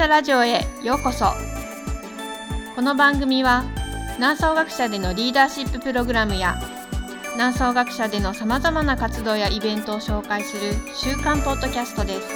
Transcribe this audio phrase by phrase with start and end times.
[0.00, 1.26] 者ラジオへようこそ。
[2.74, 3.64] この番組は
[4.16, 6.58] 南総学者でのリーダーシッププログラムや
[7.34, 12.28] 南総学者でのさまざまな活動やイベントを紹介する週刊ポッドキャストです。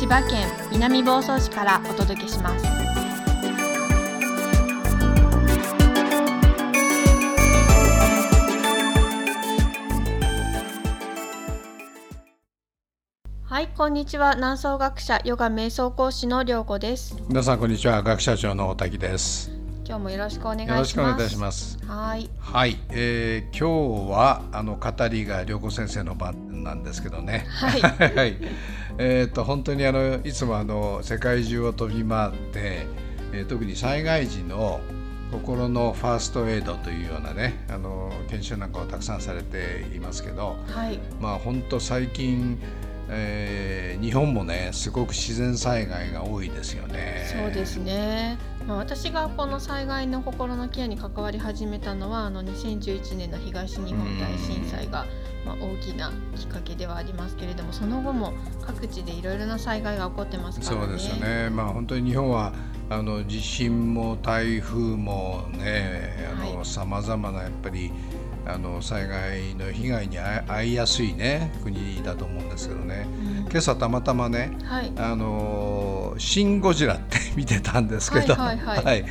[0.00, 2.93] 千葉県南房総市からお届けします。
[13.54, 14.34] はい、こんにちは。
[14.34, 17.16] 南総学者ヨガ瞑想講師の良子です。
[17.28, 18.02] 皆さんこんにちは。
[18.02, 19.48] 学者長の大滝です。
[19.86, 20.70] 今日もよろしくお願いします。
[20.72, 21.78] よろしくお願いいたします。
[21.86, 27.46] はい、はい、えー、今日はあの語りが良子先生の番なんですけどね。
[27.48, 27.80] はい。
[28.16, 28.38] はい。
[28.98, 32.88] えっ、と本当にあのいつもあの世界中を飛び回って、
[33.32, 34.80] えー特に災害時の
[35.30, 42.58] 心のファーストエイドというようなねあの研修なんかをたくさんされていますけどはい、まあ本当最近、
[43.08, 43.74] えー
[44.04, 47.26] 日本もねすごく自然災害が多いですよね。
[47.26, 48.36] そうですね。
[48.66, 55.06] まあ、私がこの災害の心のケアに関わり始めたのはあの2011年の東日本大震災が、
[55.44, 60.86] まあ、大きなきっかけではありますけれどもその後も各地でいろいろな災害が起こってますからね。
[60.86, 61.48] そうですよね。
[61.50, 62.52] まあ本当に日本は
[62.90, 66.28] あの地震も台風もね、
[66.62, 67.90] さまざまなやっぱり
[68.46, 73.06] あの災害の被害に遭いやすいね国だと思うんですけどね。
[73.08, 73.50] うん。
[73.50, 79.04] 今朝たまたまね、はい、あのシンゴジラって見てたんですけど、はいはいはい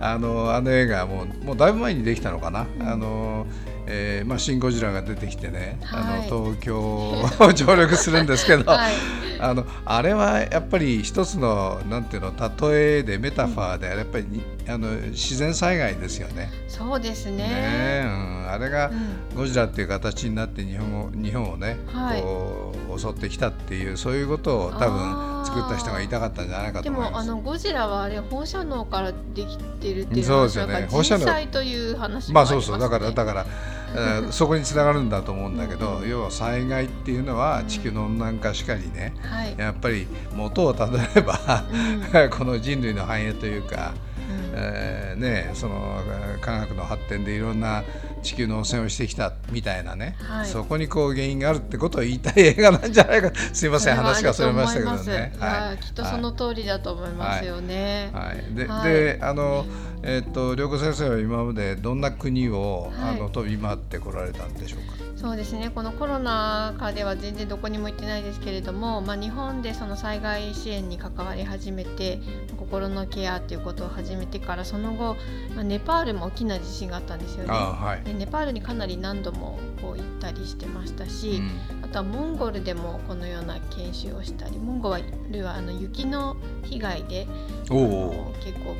[0.00, 2.66] あのあの映画もうもうだいぶ前にできたのかな。
[2.78, 2.88] うん。
[2.88, 3.46] あの
[3.90, 6.28] えーまあ、シン・ゴジラが出てきてね、はい。
[6.28, 7.24] あの東京を
[7.56, 8.92] 上陸するんですけど、はい、
[9.40, 12.32] あのあれはやっぱり一つのなんていうの
[12.70, 16.50] 例えでメタファーで、やっぱりにあの自然災害ですよね。
[16.68, 17.38] そうですね。
[17.38, 22.20] ねえうん、あれがうんゴジラっていう形になって日本を日本をね、はい。
[22.20, 27.12] こう襲ってきたっていうそういうことを多分作った人が言いたかったんじゃないかとで思います。
[27.12, 30.86] もあのゴジラはあれ放射能からできてるっていうそうですよね。
[30.90, 31.46] 放射能。
[31.46, 32.78] という話もまあそうそう。
[32.78, 33.77] だからだから、えー
[34.30, 42.30] そこにつながるんだと思うんだけど、要は災害っていうのは地球の温暖化しかりね、はい、やっぱり元をたどれば、うん。
[42.30, 44.52] この人類の繁栄というか、うん。
[44.54, 46.02] えーね、その
[46.40, 47.82] 科学の発展でいろんな
[48.28, 50.46] 地球の汚染をしてきたみたいなね、はい。
[50.46, 53.32] そこにこう原因があるってことを言いたい映画なんじゃないか。
[53.54, 55.32] すいません話がそれましたけどね。
[55.38, 58.10] はいきっとその通りだと思いますよね。
[58.12, 58.92] はい、で,、はい。
[58.92, 59.64] であの、
[60.02, 63.14] えっと涼子先生は今までどんな国を、はい。
[63.16, 64.97] あの飛び回ってこられたんでしょうか？
[65.20, 72.20] そうですねこのコロナ禍では全然どこにも行ってないですけれども、まあ、日本でその災害支援に関わり始めて
[72.56, 75.16] 心のケアということを始めてからその後、
[75.56, 77.50] まあ、ネパールも大きな地震があったんですよね。
[77.50, 78.04] あはい。
[78.04, 84.94] でネパールにかなり何度もこう行ったりしてましたし、うんあとはモンゴルでもこのような研修をしたりモンゴ
[85.30, 87.26] ルはあの雪の被害で。
[88.44, 88.76] 結構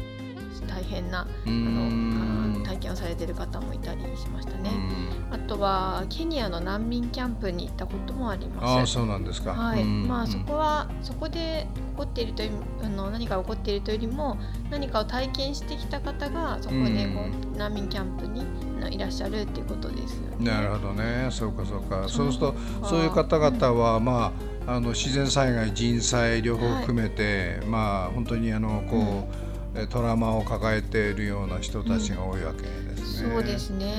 [0.62, 4.70] 大変なあのあ体験をされてる方もいたりしましたね。
[4.70, 8.94] うんあとはケニアの難民キャンプに行ったこともありああます。
[8.94, 9.52] そうなんですか。
[9.52, 12.50] はい、うんまあそこはそこで起こっているという
[12.82, 14.38] あの何かが起こっているというよりも
[14.70, 18.44] 何かを体験してきた方がそこでこうう難民キャンプに
[18.90, 20.50] いらっしゃるっていうことですよね。
[20.50, 21.28] なるほどね。
[21.30, 22.04] そうかそうか。
[22.08, 24.32] そそううするとかそういう方々は、ま
[24.66, 29.47] ああの自然災害人災両方含めて、まあ本当にあのこう、え
[29.86, 33.30] トラウマを抱えているような人たちが多いわけですね。
[33.30, 33.94] そうですね。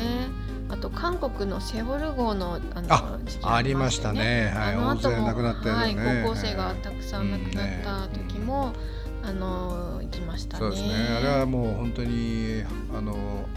[0.70, 8.74] あと韓国のセウォル号のあのありましたねはいあの亡くなってるねはい、高校生がたくさん亡くなった時も、
[9.24, 10.60] あの行きましたね。
[10.60, 10.94] そうですね。
[11.18, 12.64] あれはもう本当に
[12.96, 13.16] あの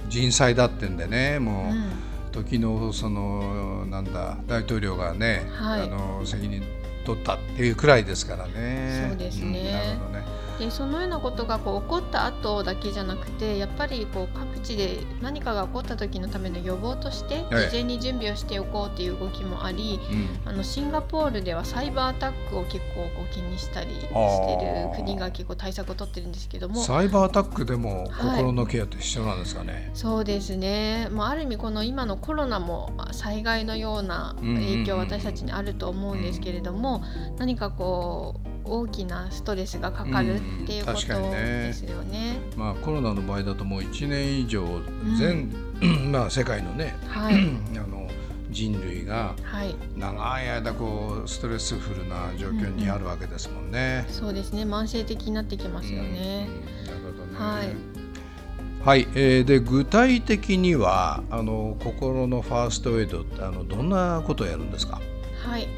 [0.08, 1.74] 人災だってんでね、もう。
[1.74, 6.62] うん時のそのなんだ大統領がね、はいあの責任
[7.04, 9.08] 取ったっていうくらいですからね。
[9.10, 10.24] そうですねんなるほどね。
[10.58, 17.70] でそのようなことがこう起こった後だけじゃなくてやっぱりこう各地で何かが起こった時のための予防としてはい。
[17.70, 20.48] 事前に準備をしておこうっていう動きもあり、うん。
[20.48, 24.10] あのシンガポールではサイバーアタックを結構こう気にしたりしてる
[24.94, 28.36] 国が結構対策を取ってるんですけどもサイバーアタックでもはい。
[28.36, 29.90] 心のケアと一緒なんですかね？
[29.94, 37.02] そうですね、まあ、ある意味この今のコロナもまあ災害のような影響は私たちにあると思うんですけれども、
[37.38, 42.38] 何かこう大きなストレスがかかるっていううんことですよね。
[42.56, 44.64] まあコロナの場合だともう1年以上
[45.18, 45.52] 全、
[46.12, 47.34] まあ世界のね、はい
[47.76, 48.08] あの
[48.50, 54.04] 人類がはい、長い間こうストレスフルな状況にあるわけですもんね。
[54.08, 56.48] そうですね慢性的になってきますよね。
[56.48, 57.38] うんなるほどね。
[57.38, 57.68] はい
[58.84, 65.00] はい、えーで具体的にはあの心のファーストエイドってあのどんなことをやるんですか？
[65.44, 65.68] はい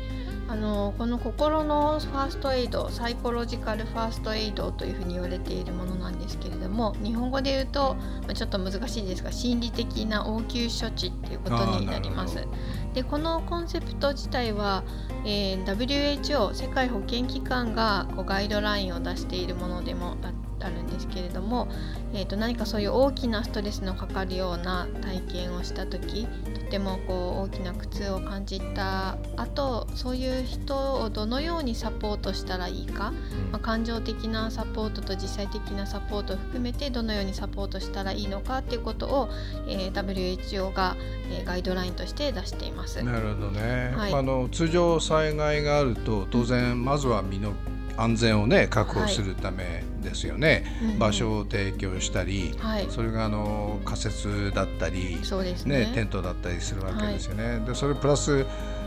[0.55, 12.47] ああのこの心のファーストエイドサイコロジカルファーストエイドというふうに言われているものなんですけれども日本語で言うと、まあ、ちょっと難しいですが心理的な応急処置っていうことになります。
[12.95, 14.85] でこのコンセプト自体は、
[15.25, 20.17] えー、WHO 世界保健機関がこうガイドラインを出しているものでも
[20.61, 21.67] あるんですけれども、
[22.13, 26.29] えー、と何かそういう大きなストレスのかかるような体験をした時
[26.64, 33.13] とてもこう大きな苦痛を感じた後そういう人をどのようにサポートしたらいいか、
[33.53, 39.29] まあ、感情的なサポートと実際的なサポートを含めてどのようにサポートしたらいいのかっていうことを、
[39.69, 40.97] えー、WHO が、
[41.31, 43.01] えー、ガイドラインとして出しています。
[43.05, 47.53] なるほどね、はい、あの通常災害があると当然まずは身の
[47.97, 55.19] 安全をね確保するためですよね、はい、場所を提供したり、はい、それがあの仮設だったり、
[55.65, 57.45] ね、ね、テントだったりするわけですよね。
[57.45, 58.45] はい、でそれプラス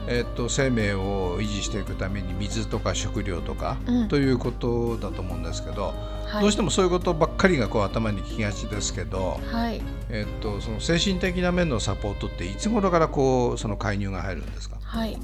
[0.09, 5.93] えっと、生命を維持していくために水とか食料とか、うん、ということだと思うんですけど、
[6.25, 15.17] はい、どうしてもそういうことばっかりがこう頭にきがちですけど、はい、えっと、その精神的な面のサポートっていつ頃からこうその介入が入るんですか、はい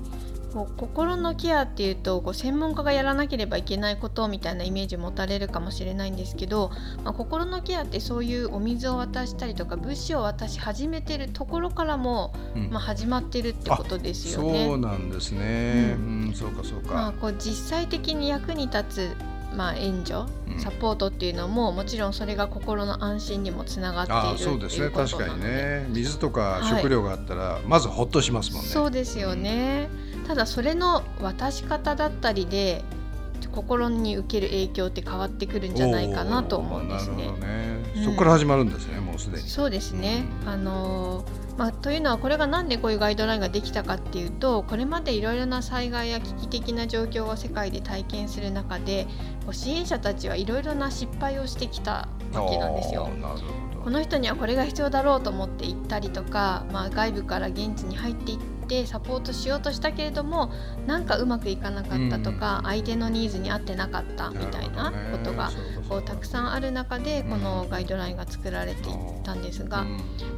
[0.53, 6.71] こう心のケアっていうとこう専門家がやらなければいけないことみたいなイメージ持たれるかもしれないんですけど、
[7.03, 14.67] まあ、心のケアってそういうお水を渡したりとか物資を渡し始めてるところからも、うん、まあ、始まってるってことですよね。
[14.67, 19.17] そうなんですね、うん、うん、そうかそうか、まあ、こう実際的に役に立つ
[19.55, 20.23] まあ、援助、
[20.57, 24.89] サポートっていうのももちろんそれが心の安心にもつながっているそうですね。
[24.89, 25.85] 確かにね。
[25.89, 28.67] 水とか食料があったら、はい、まずほっとしますもんね。
[28.67, 32.83] そうですよね、うんただそれの渡し方だったりで
[33.53, 37.27] 心に受ける影響って変わってくるんじゃないかなと思うんですね。
[37.27, 37.33] ね
[37.95, 39.47] うん、そこから始まるんですね、もうすでに。
[39.47, 40.23] そうですね。
[40.43, 41.23] うん、あの
[41.57, 49.05] まあ、というのはこれが何でこういうガイドラインができたかっていうとこれまでいろいろな災害や危機的な状況を世界で体験する中で
[49.51, 53.07] 支援者たちはいろいろな失敗をしてきたわけなんですよ。
[53.83, 58.52] この人にはこれが必要だろうと思って行ったりとか、まあ、外部から現地に入っていって
[58.85, 60.51] サポートしようとしたけれども
[60.85, 65.51] なんかうまくいかなかったとか、うん、相手のニーズに合ってなかったみたいなことが
[65.89, 69.83] こうたくさんある中でこのガイドラインが作られていったんですが、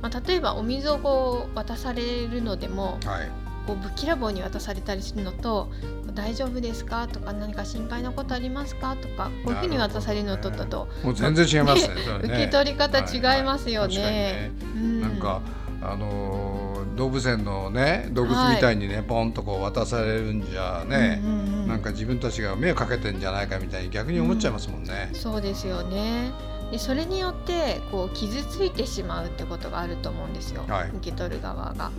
[0.01, 3.45] まあ、例えばお水をこう渡されるのでも、はい。
[3.66, 5.71] こうぶっきらぼうに渡されたりするのと
[6.13, 10.45] 「大丈夫ですか?」とか「何か心配なことありますか?」とかこういうふうに渡されるのと。
[10.51, 11.95] だと、もう全然違いますね。
[12.24, 13.98] 受け取り方違いますよね。
[13.98, 14.06] はい。
[14.06, 14.51] はいね。
[14.75, 15.42] うん、なんか
[15.91, 25.09] あのー、動物園のね動物みたいにね、はい、ポンとこう渡されるんじゃね、うんうんうん、なんか自分たちが迷惑かけてんじゃないかみたいに逆に思っちゃいますもんね。
[25.11, 26.31] うん、そうですよね。
[26.71, 31.91] でそれによってこう傷ついてしまうってことがあると思うんですよ、はい、受け取る側が。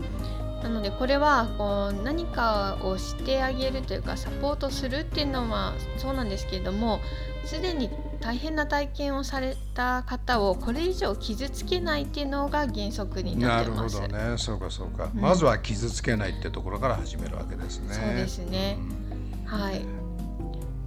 [0.63, 6.99] なのでこれはこう何かをしてあげるというかサポートするっていうのはそうなんですけれども
[7.45, 7.91] すでに
[8.21, 13.97] 大変な体験をされた方をこれ以上傷つけないっていうのが原則になってます。
[13.97, 14.39] なるほどね。
[14.39, 17.95] そうかそうか、うん、まずは傷つけないってところから始めるわけですね。
[17.95, 18.79] そうですね、
[19.47, 19.85] うん、はい。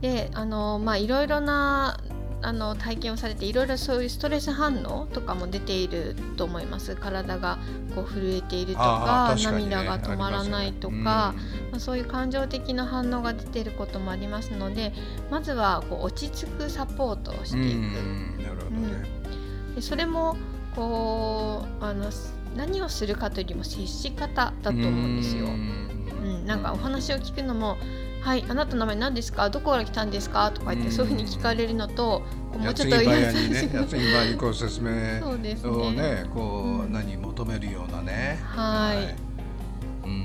[0.01, 1.99] であのまあいろいろな
[2.41, 6.95] あの体験をされていろいろそういうストレス反応とかも出ていると思います。
[6.95, 7.59] 体が
[7.93, 11.35] こう震えているとか、ね、涙が止まらないとか、ま
[11.73, 14.93] あ、そういう感情的な反応が出ていることもありますので
[15.29, 18.41] まずはこう落ち着くサポートをしていく。
[18.41, 19.09] なるほどね、
[19.67, 20.37] うん、でそれも
[20.75, 22.09] こうあの
[22.55, 25.45] 何をするかというよりも接し方だと思うんですよ。
[25.45, 27.77] うん、なんかお話を聞くのも
[28.21, 29.49] はいあなたの名前何ですか？
[29.49, 30.51] どこから来たんですか？
[30.51, 32.23] とか言ってそういうふうに聞かれるのと
[32.57, 34.89] もうちょっと優しくやつに場にこう説明
[35.25, 35.35] を
[35.91, 38.39] ねこう何求めるようなね。
[38.43, 39.29] はい。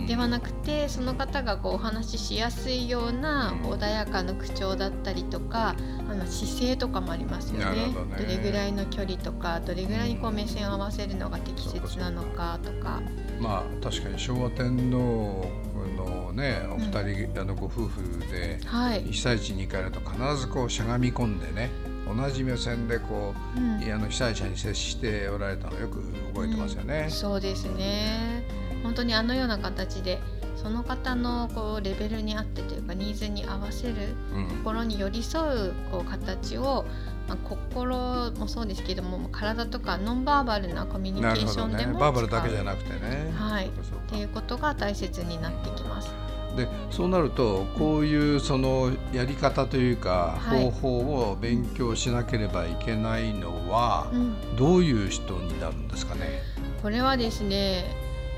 [0.07, 5.75] ではなくてその方がこうお話ししやすいような穏やかな口調だったりとか
[6.09, 13.03] あの姿勢とかもありますよね、ね、どれぐらいの距離とかどれぐらいにこう目線を合わせるのが適切なのかとか。
[13.41, 15.45] まあ確かに昭和天皇の
[16.35, 18.59] ねお二人、うん、あのご夫婦で
[19.11, 21.71] 被災地に行かれると必ずこうしゃがみ込んでね
[22.07, 26.03] 同じ目線でこう、うん、あの被災者に接しておられたのよく
[26.35, 27.05] 覚えてますよね。
[27.05, 28.45] うん、そうですね。
[28.83, 30.21] 本当にあのような形で
[30.57, 33.95] その方のこうレベルに合ってというかニーズに合わせる、
[34.59, 36.85] 心に寄り添うこう形を、
[37.29, 43.33] まあ、心もそうですけども体とかノンバーバルなコミュニケーションでも、ね、バーバルだけじゃなくてね。
[43.35, 43.71] はい、っ
[44.09, 46.24] ていうことが大切になってきます。
[46.57, 50.99] でそうなるとこういうそのやり方というか方法
[51.31, 54.07] を勉強しなければいけないのは、
[54.57, 56.43] どういう人になるんですかね、
[56.83, 57.85] これはですね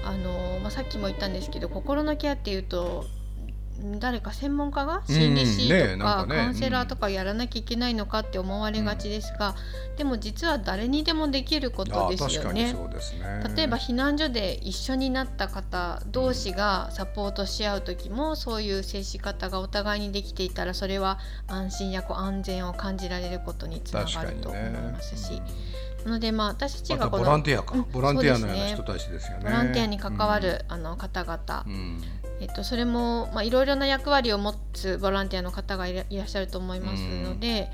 [0.04, 3.04] あの、まあ、さっきも言ったんですけど心のケアっていうと
[3.98, 9.54] 誰か専門家が心理師とかカウンセラーとかやらなきゃいけないのかって思われがちですが、
[9.96, 12.74] でも実は誰にでもできることあですよね。
[13.56, 29.44] 例えば避難所で一緒になった方同士がサポートし合う時もそういう接し方がお互いにできていたらそれは安心やこう安全を感じられることにつながると思いますし、なのでまあ私たちがこのランティアか、うんボランティアのような人たちですよね。
[29.44, 31.64] ボランティアに関わる、あの方々、
[32.40, 37.68] えっと、それも、まあ、いろいろな役割を持つボランティアの方がいらっしゃると思いますので、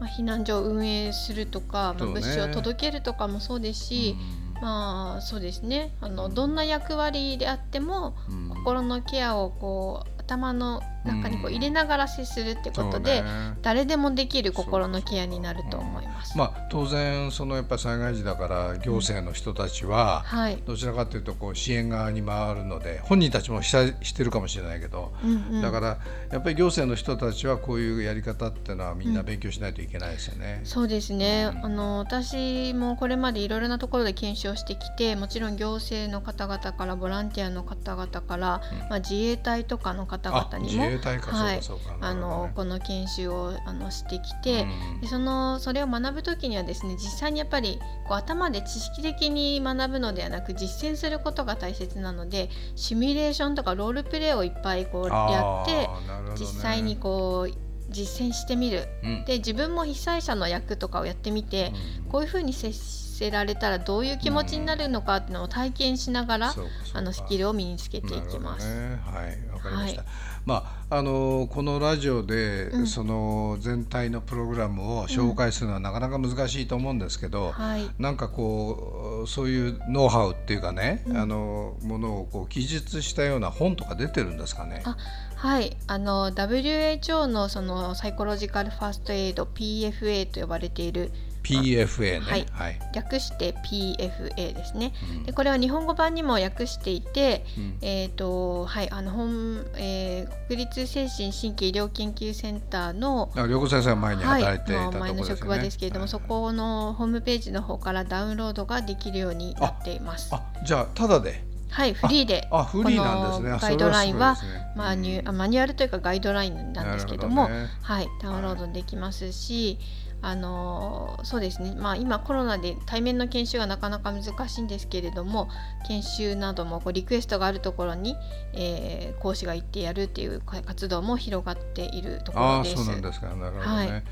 [0.00, 4.16] まあ、避難所を運営するとか、ま物資を届けるとかもそうですし、
[4.60, 5.92] まあそうですね。
[6.00, 8.48] あのどんな役割であってもうん。
[8.48, 13.56] 心のケアをこう頭の中にこううん入れながら接するってことで、ね。
[13.62, 16.36] 誰でもできる心のケアになると思います。
[16.36, 25.62] まあ、当然そのやっぱり災害時だから行政の人たちははい、どちらかというとこう支援側に回るので本人たちもしたしてるかもしれないけど、うんうん。
[25.62, 25.98] だから
[26.30, 30.60] やっぱり行政の人たちはこういうやり方っていうのはみんな勉強しないといけないですよね。
[30.64, 31.64] そうですね、うん。
[31.64, 38.88] あの私もこれまでいろいろなところで検証してきてもちろん行政の方々からボランティアの方々から、うん。
[38.88, 41.60] まあ、自衛隊とかの方あ々にもか、はい。
[42.00, 55.88] あのこの研修をあのしてきて、うんでそのそれを学ぶ時にはですね実際にやっぱりこう頭で知識的に学ぶのではなく実践することが大切なのでシミュレーションとかロールプレイをいっぱいこうやってね。
[56.36, 58.88] 実際にこう実践してみる。
[59.02, 59.24] うん。
[59.24, 61.72] で自分も被災者の役とかをやってみて、
[62.04, 62.10] うん。
[62.10, 66.54] こういうふうに接せられたらどういう気持ちになるのかっていうのを体験しながら、
[66.92, 68.66] あのスキルを身につけていきます。
[68.66, 70.00] ね、はい、わかりました。
[70.02, 70.10] はい。
[70.46, 70.54] ま
[70.90, 72.86] ああのこのラジオで、うん。
[72.86, 81.16] その全体のプログラムを紹介するのはなかなか難しいと思うんですけど、はい、なんかこうそういうノウハウっていうかね、うん。
[81.18, 84.82] あのものをこう記述したような本とか出てるんですかね？
[84.84, 84.96] あ
[85.36, 91.12] はい、あの WHO のそのサイコロジカルファーストエイド PFA と呼ばれている
[91.54, 92.20] PFA ね。
[92.20, 92.78] はいはい。
[92.94, 94.92] 略して PFA ですね。
[95.16, 105.36] うんでこれは日本語版にも訳していて、うんえーとはい、あの本、えー国立精神神経医療研究センターのあ良子先生が前にはい、働いていたところですよね。
[105.36, 110.34] 職場ですけれども、はいそこのホームページの方からダウンロードができるようになっています。
[110.34, 111.47] あじゃあただで。
[111.70, 113.58] はい、フリーであフリーなんですね。
[113.60, 114.36] ガイドラインは
[114.76, 117.48] マニュあマニュアルというかガイドラインなんですけども
[117.82, 119.78] はい、ダウンロードできますし、
[120.20, 125.48] あのそうですね、まあ、今コロナで対面の研修がなかなか難しいんですけれども
[125.86, 128.16] 研修などもこうリクエストがあるところに、
[128.54, 132.76] えー講師が行ってやるっていう活動も広がっているとこああろです。
[132.76, 133.26] そうなんですか。
[133.34, 134.02] なるほどね、はい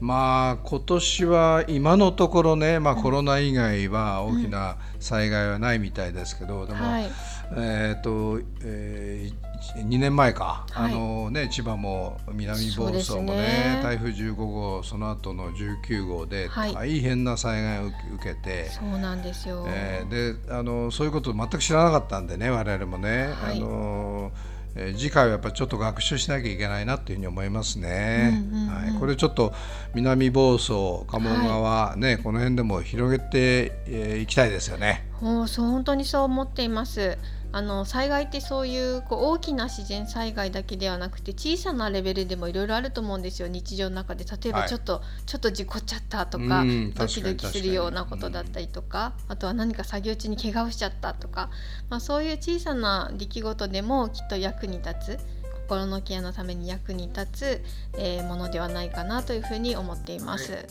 [0.00, 7.10] まあ今年は今のところね、まあ、コロナ以外は大きな災害はないみたいですけど、でも、はい、
[7.56, 10.92] えっ、と、えー、2年前か、はい。
[10.92, 13.80] あのね千葉も南房総もねね。
[13.82, 16.74] 台風15号その後の19号ではい。
[16.74, 19.64] 大変な災害を受けて、そうなんですよ。
[19.68, 23.56] えーであのそういうことを全く知らなかったんでね我々もね、はい。
[23.56, 24.30] あの
[24.76, 28.44] えー次回はやっぱりちょっと学習しなきゃいけないなっていうふうに思いますね。
[28.52, 29.52] うんうんうんはい、これちょっと
[29.94, 35.06] 南房総鴨川、ねこの辺でも広げてい、えーいきたいですよね。
[35.46, 37.16] そう本当にそう思っています。
[37.52, 43.48] あの災害ってそういうこう大きな自然災害だけではなくて小さなレベルでもいろいろあると思うんですよ。
[43.48, 44.24] 日常の中で。
[44.24, 44.62] 例えはい。
[44.62, 51.50] ばちょっと、ちょっと事故っちゃったとか、うんドキドキするようなことだったりとか、あとは何か作業中に怪我をしちゃったとか、
[51.88, 55.18] まあ、そういう小さな出来事でもきっと役に立つ
[55.66, 57.64] 心のケアのために役に立つ、
[57.98, 60.52] えーものではないかなというふうに思っています。
[60.52, 60.66] はい、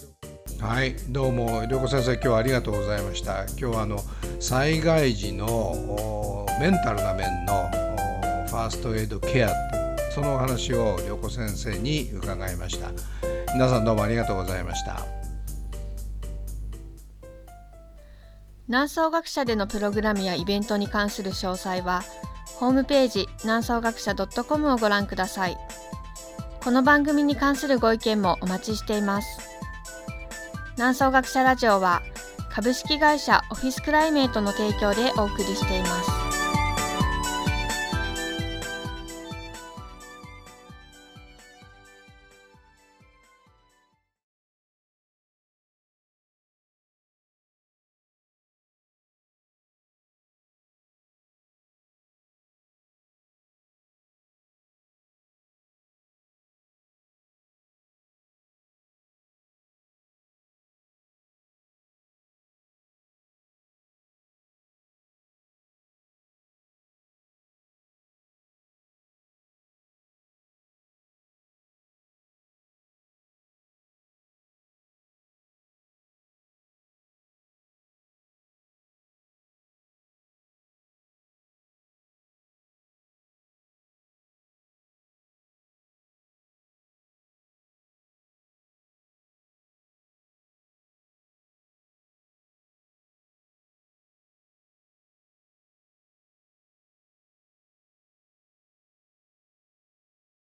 [1.09, 3.43] どうも涼子先生今日はありがとうございました。
[3.43, 3.99] 今日はあの
[4.39, 9.51] 災害時のおメンタルな面のおファーストエイドケア
[10.11, 12.89] そのお話を涼子先生に伺いました。
[13.53, 15.05] 皆さんどうもありがとうございました。
[18.67, 22.01] 南総学者でのプログラムやイベントに関する詳細は
[22.45, 25.57] ホームページ南総学者 .com をご覧ください
[26.63, 29.54] この番組に関するご意見もお待ちしています
[30.77, 32.01] 南総学者ラジオは
[32.49, 36.24] 株式会社オフィスクライメイトの提供でお送りしています。